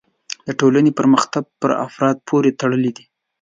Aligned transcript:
د 0.47 0.49
ټولنې 0.59 0.91
پرمختګ 0.99 1.43
په 1.61 1.67
افرادو 1.87 2.25
پورې 2.29 2.57
تړلی 2.61 2.91
دی. 2.97 3.05